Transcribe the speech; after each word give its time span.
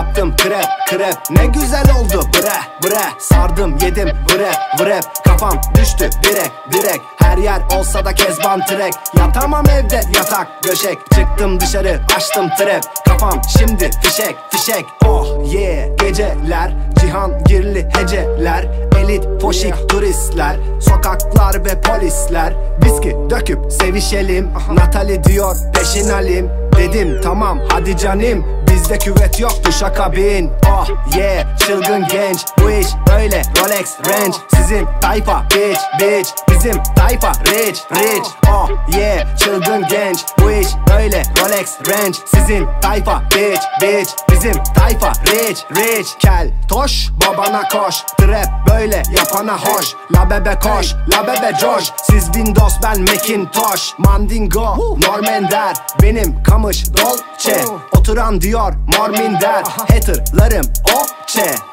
Yaptım 0.00 0.36
krep 0.36 0.64
krep 0.88 1.16
Ne 1.30 1.46
güzel 1.46 1.84
oldu 1.98 2.20
bre 2.32 2.88
bre. 2.88 3.02
Sardım 3.18 3.78
yedim 3.82 4.08
bre 4.08 4.52
bre. 4.78 5.00
Kafam 5.24 5.60
düştü 5.74 6.10
direk 6.22 6.52
direk 6.72 7.00
Her 7.18 7.38
yer 7.38 7.60
olsa 7.78 8.04
da 8.04 8.14
kezban 8.14 8.66
trek. 8.66 8.94
Yatamam 9.18 9.64
evde 9.68 10.00
yatak 10.16 10.48
döşek. 10.68 10.98
Çıktım 11.14 11.60
dışarı 11.60 12.00
açtım 12.16 12.50
trap 12.58 13.04
Kafam 13.08 13.40
şimdi 13.58 13.90
fişek 14.02 14.36
fişek. 14.50 14.84
Oh 15.06 15.52
yeah. 15.52 15.96
Geceler 15.96 16.72
cihan 17.00 17.44
girli 17.44 17.88
heceler. 17.92 18.66
Elit 18.98 19.42
foşik 19.42 19.88
turistler. 19.88 20.56
Sokaklar 20.80 21.64
ve 21.64 21.80
polisler. 21.80 22.52
Viski 22.84 23.16
döküp 23.30 23.72
sevişelim. 23.72 24.50
Natali 24.72 25.24
diyor 25.24 25.56
peşin 25.74 26.08
alim 26.08 26.50
Dedim 26.80 27.20
tamam 27.22 27.58
hadi 27.68 27.96
canim 27.96 28.44
Bizde 28.90 28.98
küvet 28.98 29.40
yok 29.40 29.52
duşa 29.64 30.12
bin. 30.12 30.50
Oh 30.66 30.88
yeah 31.16 31.56
çılgın 31.58 32.06
genç 32.08 32.38
Bu 32.58 32.70
iş 32.70 32.86
böyle 33.10 33.42
Rolex 33.60 33.96
Range 34.08 34.36
Sizin 34.54 34.88
tayfa 35.00 35.44
bitch 35.50 35.80
bitch 36.00 36.30
Bizim 36.50 36.82
tayfa 36.96 37.32
rich 37.32 37.80
rich. 37.94 38.28
Oh 38.52 38.68
yeah 38.94 39.36
çılgın 39.36 39.88
genç 39.88 40.24
Bu 40.38 40.50
iş 40.50 40.68
böyle. 40.90 41.22
Rolex 41.40 41.78
Range 41.88 42.18
Sizin 42.26 42.66
tayfa 42.82 43.22
bitch 43.30 43.62
bitch 43.80 44.10
Bizim 44.30 44.62
tayfa 44.74 45.12
rich 45.26 45.60
rich. 45.76 46.18
Kel 46.18 46.50
toş 46.68 47.08
babana 47.26 47.68
koş 47.68 48.02
Trap 48.18 48.68
böyle 48.68 49.02
yapana 49.16 49.58
hoş. 49.58 49.94
La 50.14 50.30
bebe 50.30 50.58
koş 50.62 50.94
la 51.12 51.26
bebe 51.26 51.52
coş 51.60 51.90
Siz 52.02 52.24
Windows 52.24 52.74
ben 52.82 53.00
Macintosh. 53.00 53.94
Mandingo 53.98 54.96
Normender 55.06 55.76
Benim 56.02 56.42
kamış 56.42 56.84
Dolce. 56.86 57.64
Oturan 57.92 58.40
diyor 58.40 58.72
Morminder 58.98 59.64
Haterlarım 59.64 60.72
Okçe 60.84 61.69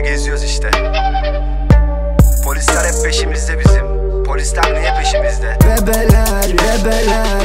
Böyle 0.00 0.12
geziyoruz 0.12 0.44
işte. 0.44 0.70
Polisler 2.44 2.84
hep 2.84 3.04
peşimizde 3.04 3.58
bizim. 3.58 3.86
Polisler 4.24 4.80
niye 4.80 4.94
peşimizde? 4.94 5.56
Bebeler 5.64 6.44
bebeler 6.44 7.44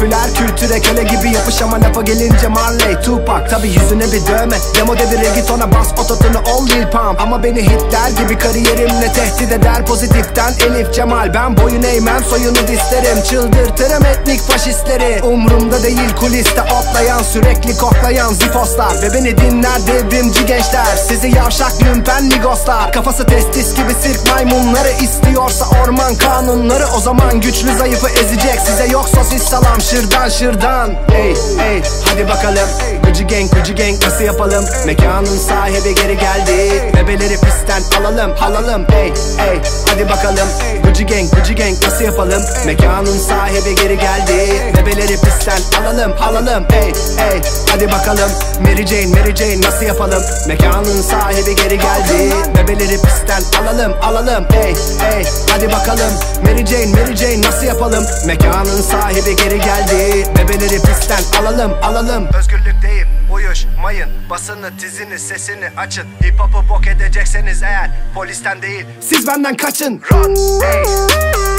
Popüler 0.00 0.34
kültüre 0.34 0.80
köle 0.80 1.02
gibi 1.02 1.30
yapış 1.34 1.62
ama 1.62 1.80
lafa 1.80 2.02
gelince 2.02 2.48
Marley 2.48 3.00
Tupac 3.04 3.50
Tabi 3.50 3.68
yüzüne 3.68 4.12
bir 4.12 4.26
dövme. 4.26 4.56
Demo 4.76 4.98
devire 4.98 5.28
git 5.34 5.50
ona 5.50 5.72
bas 5.72 5.92
ototunu 5.92 6.38
ol 6.38 6.66
Lil 6.66 6.90
Pump. 6.90 7.20
Ama 7.20 7.42
beni 7.42 7.62
hitler 7.62 8.10
gibi 8.22 8.38
kariyerimle 8.38 9.12
tehdit 9.12 9.52
eder. 9.52 9.86
Pozitiften 9.86 10.52
Elif 10.66 10.94
Cemal 10.94 11.34
Ben 11.34 11.56
boyun 11.56 11.82
eğmem 11.82 12.24
soyunu 12.24 12.68
dislerim 12.68 13.22
Çıldırtırım 13.30 14.04
etnik 14.04 14.40
faşistleri. 14.40 15.22
Umrumda 15.22 15.82
değil 15.82 16.14
kuliste 16.20 16.62
otlayan 16.62 17.22
Sürekli 17.22 17.76
koklayan 17.76 18.32
zifoslar. 18.32 19.02
Ve 19.02 19.14
beni 19.14 19.38
dinler 19.38 19.86
devrimci 19.86 20.46
gençler. 20.46 20.96
Sizi 21.08 21.28
yavşak 21.36 21.72
lümpen 21.82 22.24
migoslar 22.24 22.92
Kafası 22.92 23.26
testis 23.26 23.74
gibi 23.76 23.94
sirk 24.02 24.32
maymunları 24.32 24.90
istiyorsa 25.02 25.66
orman 25.84 26.14
kanunları. 26.14 26.84
O 26.96 27.00
zaman 27.00 27.40
güçlü 27.40 27.78
zayıfı 27.78 28.08
ezecek. 28.08 28.60
Size 28.66 28.86
yok 28.86 29.08
sosis 29.08 29.42
salam 29.42 29.80
şırdan 29.90 30.28
şırdan. 30.28 30.90
Ey 31.14 31.30
ey 31.70 31.82
hadi 32.04 32.28
bakalım. 32.28 32.68
Gıcı 33.04 33.24
gang 33.24 33.50
gıcı 33.50 33.74
gang 33.74 34.04
nasıl 34.04 34.24
yapalım? 34.24 34.64
Mekanın 34.86 35.24
sahibi 35.24 35.94
geri 35.94 36.18
geldi. 36.18 36.82
Bebeleri 36.96 37.40
pistten 37.40 37.82
alalım 38.00 38.30
alalım. 38.40 38.86
Ey 38.92 39.06
ey 39.48 39.58
hadi 39.88 40.08
bakalım 40.08 40.48
Gıcı 40.84 41.04
gang 41.04 41.30
gıcı 41.34 41.54
gang 41.54 41.84
nasıl 41.84 42.04
yapalım? 42.04 42.42
Mekanın 42.66 43.18
sahibi 43.18 43.74
geri 43.74 43.98
geldi. 43.98 44.52
Bebeleri 44.76 45.20
pistten 45.20 45.80
alalım 45.80 46.12
alalım. 46.20 46.64
Ey 46.72 46.88
ey 47.32 47.40
hadi 47.70 47.86
bakalım. 47.92 48.30
Mary 48.60 48.86
Jane 48.86 49.06
Mary 49.06 49.34
Jane 49.36 49.60
nasıl 49.60 49.86
yapalım? 49.86 50.22
Mekanın 50.48 51.02
sahibi 51.02 51.56
geri 51.56 51.78
geldi. 51.78 52.34
Bebeleri 52.58 53.02
pistten 53.02 53.42
alalım 53.62 53.92
alalım. 54.02 54.44
Ey 54.54 54.74
ey 55.16 55.24
hadi 55.50 55.66
bakalım. 55.72 56.12
Mary 56.44 56.66
Jane 56.66 56.86
Mary 56.86 57.16
Jane 57.16 57.42
nasıl 57.42 57.66
yapalım? 57.66 58.04
Mekanın 58.26 58.82
sahibi 58.82 59.36
geri 59.36 59.58
geldi. 59.60 60.26
Bebeleri 60.38 60.82
pistten 60.82 61.22
alalım 61.40 61.72
alalım. 61.82 62.28
Özgürlükteyim 62.38 63.09
Şaşmayın 63.50 64.10
basını 64.30 64.76
tizini 64.76 65.18
sesini 65.18 65.70
açın. 65.76 66.04
Hip 66.24 66.40
hop'u 66.40 66.68
bok 66.68 66.86
edecekseniz 66.86 67.62
eğer 67.62 67.90
polisten 68.14 68.62
değil 68.62 68.86
Siz 69.00 69.26
benden 69.26 69.56
kaçın. 69.56 70.02
Run 70.12 70.34
ey, 70.62 70.82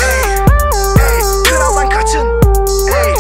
ey, 0.04 0.24
ey. 1.06 1.44
Kraldan 1.50 1.90
kaçın. 1.90 2.28
Ey, 2.88 3.16